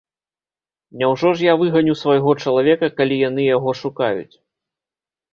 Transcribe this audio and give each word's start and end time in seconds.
Няўжо 1.01 1.33
ж 1.41 1.43
я 1.47 1.51
выганю 1.61 1.93
свайго 2.03 2.33
чалавека, 2.45 2.89
калі 3.01 3.15
яны 3.29 3.45
яго 3.49 3.75
шукаюць? 3.83 4.35